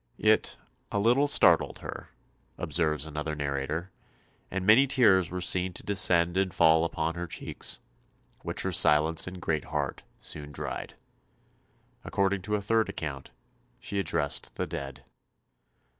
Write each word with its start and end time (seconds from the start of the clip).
It 0.17 0.57
"a 0.91 0.97
little 0.97 1.27
startled 1.27 1.77
her," 1.77 2.09
observes 2.57 3.05
another 3.05 3.35
narrator, 3.35 3.91
"and 4.49 4.65
many 4.65 4.87
tears 4.87 5.29
were 5.29 5.41
seen 5.41 5.73
to 5.73 5.83
descend 5.83 6.37
and 6.37 6.51
fall 6.51 6.85
upon 6.85 7.13
her 7.13 7.27
cheeks, 7.27 7.79
which 8.41 8.63
her 8.63 8.71
silence 8.71 9.27
and 9.27 9.39
great 9.39 9.65
heart 9.65 10.01
soon 10.17 10.51
dried." 10.51 10.95
According 12.03 12.41
to 12.49 12.55
a 12.55 12.63
third 12.63 12.89
account, 12.89 13.29
she 13.79 13.99
addressed 13.99 14.55
the 14.55 14.65
dead. 14.65 15.05